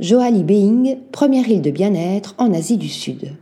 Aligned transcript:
Joali 0.00 0.44
Being, 0.44 0.96
première 1.12 1.46
île 1.50 1.60
de 1.60 1.70
bien-être 1.70 2.34
en 2.38 2.54
Asie 2.54 2.78
du 2.78 2.88
Sud. 2.88 3.34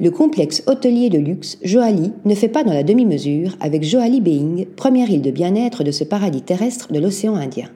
Le 0.00 0.10
complexe 0.10 0.62
hôtelier 0.66 1.10
de 1.10 1.18
luxe 1.18 1.58
Joali 1.62 2.10
ne 2.24 2.34
fait 2.34 2.48
pas 2.48 2.64
dans 2.64 2.72
la 2.72 2.82
demi-mesure 2.82 3.54
avec 3.60 3.84
Joali 3.84 4.22
Being, 4.22 4.64
première 4.76 5.10
île 5.10 5.20
de 5.20 5.30
bien-être 5.30 5.84
de 5.84 5.90
ce 5.90 6.02
paradis 6.02 6.40
terrestre 6.40 6.90
de 6.90 6.98
l'océan 6.98 7.34
Indien. 7.34 7.68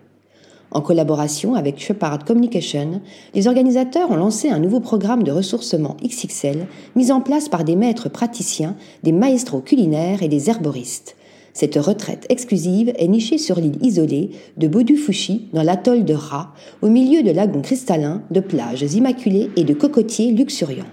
En 0.70 0.80
collaboration 0.80 1.54
avec 1.54 1.78
Shepard 1.78 2.24
Communication, 2.24 3.02
les 3.34 3.46
organisateurs 3.46 4.10
ont 4.10 4.16
lancé 4.16 4.48
un 4.48 4.58
nouveau 4.58 4.80
programme 4.80 5.22
de 5.22 5.30
ressourcement 5.30 5.98
XXL 6.02 6.66
mis 6.96 7.12
en 7.12 7.20
place 7.20 7.50
par 7.50 7.62
des 7.62 7.76
maîtres 7.76 8.08
praticiens, 8.08 8.74
des 9.02 9.12
maestros 9.12 9.60
culinaires 9.60 10.22
et 10.22 10.28
des 10.28 10.48
herboristes. 10.48 11.14
Cette 11.58 11.74
retraite 11.74 12.24
exclusive 12.28 12.92
est 12.96 13.08
nichée 13.08 13.36
sur 13.36 13.56
l'île 13.58 13.84
isolée 13.84 14.30
de 14.58 14.68
Bodufushi 14.68 15.48
dans 15.52 15.64
l'atoll 15.64 16.04
de 16.04 16.14
Ra, 16.14 16.54
au 16.82 16.88
milieu 16.88 17.24
de 17.24 17.32
lagons 17.32 17.62
cristallins, 17.62 18.22
de 18.30 18.38
plages 18.38 18.82
immaculées 18.94 19.50
et 19.56 19.64
de 19.64 19.74
cocotiers 19.74 20.30
luxuriants. 20.30 20.86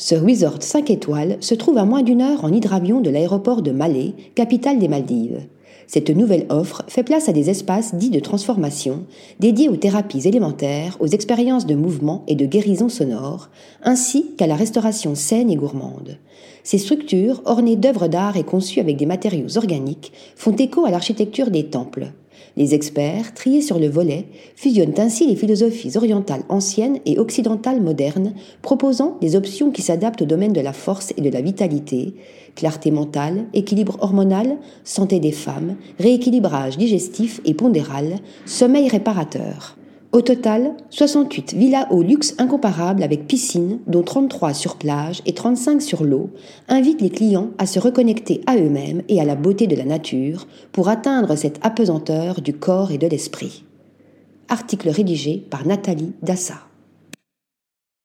Ce 0.00 0.14
resort 0.14 0.58
5 0.60 0.90
étoiles 0.90 1.38
se 1.40 1.56
trouve 1.56 1.76
à 1.76 1.84
moins 1.84 2.04
d'une 2.04 2.22
heure 2.22 2.44
en 2.44 2.52
hydravion 2.52 3.00
de 3.00 3.10
l'aéroport 3.10 3.62
de 3.62 3.72
Malé, 3.72 4.14
capitale 4.36 4.78
des 4.78 4.86
Maldives. 4.86 5.40
Cette 5.88 6.10
nouvelle 6.10 6.46
offre 6.50 6.84
fait 6.86 7.02
place 7.02 7.28
à 7.28 7.32
des 7.32 7.50
espaces 7.50 7.96
dits 7.96 8.10
de 8.10 8.20
transformation, 8.20 9.06
dédiés 9.40 9.68
aux 9.68 9.76
thérapies 9.76 10.28
élémentaires, 10.28 10.96
aux 11.00 11.08
expériences 11.08 11.66
de 11.66 11.74
mouvement 11.74 12.22
et 12.28 12.36
de 12.36 12.46
guérison 12.46 12.88
sonore, 12.88 13.48
ainsi 13.82 14.36
qu'à 14.38 14.46
la 14.46 14.54
restauration 14.54 15.16
saine 15.16 15.50
et 15.50 15.56
gourmande. 15.56 16.18
Ces 16.62 16.78
structures, 16.78 17.42
ornées 17.44 17.74
d'œuvres 17.74 18.06
d'art 18.06 18.36
et 18.36 18.44
conçues 18.44 18.78
avec 18.78 18.98
des 18.98 19.06
matériaux 19.06 19.56
organiques, 19.56 20.12
font 20.36 20.54
écho 20.54 20.84
à 20.84 20.92
l'architecture 20.92 21.50
des 21.50 21.66
temples. 21.66 22.12
Les 22.56 22.74
experts, 22.74 23.34
triés 23.34 23.62
sur 23.62 23.78
le 23.78 23.88
volet, 23.88 24.26
fusionnent 24.56 24.98
ainsi 24.98 25.26
les 25.26 25.36
philosophies 25.36 25.96
orientales 25.96 26.42
anciennes 26.48 26.98
et 27.06 27.18
occidentales 27.18 27.80
modernes, 27.80 28.32
proposant 28.62 29.16
des 29.20 29.36
options 29.36 29.70
qui 29.70 29.82
s'adaptent 29.82 30.22
au 30.22 30.26
domaine 30.26 30.52
de 30.52 30.60
la 30.60 30.72
force 30.72 31.12
et 31.16 31.20
de 31.20 31.30
la 31.30 31.40
vitalité, 31.40 32.14
clarté 32.54 32.90
mentale, 32.90 33.46
équilibre 33.54 33.96
hormonal, 34.00 34.56
santé 34.84 35.20
des 35.20 35.32
femmes, 35.32 35.76
rééquilibrage 35.98 36.76
digestif 36.76 37.40
et 37.44 37.54
pondéral, 37.54 38.16
sommeil 38.46 38.88
réparateur. 38.88 39.76
Au 40.10 40.22
total, 40.22 40.72
68 40.88 41.52
villas 41.52 41.86
au 41.90 42.02
luxe 42.02 42.34
incomparable 42.38 43.02
avec 43.02 43.26
piscine, 43.26 43.80
dont 43.86 44.02
33 44.02 44.54
sur 44.54 44.76
plage 44.76 45.20
et 45.26 45.34
35 45.34 45.82
sur 45.82 46.02
l'eau, 46.02 46.30
invitent 46.66 47.02
les 47.02 47.10
clients 47.10 47.50
à 47.58 47.66
se 47.66 47.78
reconnecter 47.78 48.40
à 48.46 48.56
eux-mêmes 48.56 49.02
et 49.10 49.20
à 49.20 49.26
la 49.26 49.34
beauté 49.34 49.66
de 49.66 49.76
la 49.76 49.84
nature 49.84 50.46
pour 50.72 50.88
atteindre 50.88 51.36
cette 51.36 51.60
apesanteur 51.62 52.40
du 52.40 52.54
corps 52.54 52.90
et 52.90 52.96
de 52.96 53.06
l'esprit. 53.06 53.64
Article 54.48 54.88
rédigé 54.88 55.44
par 55.50 55.66
Nathalie 55.66 56.14
Dassa. 56.22 56.67